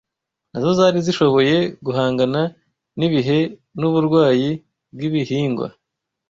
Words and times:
nazo 0.51 0.69
zari 0.79 0.99
zishoboye 1.05 1.55
guhangana 1.85 2.41
n’ibihe 2.97 3.39
n’uburwayi 3.79 4.49
bw’ibihingwa 4.93 5.67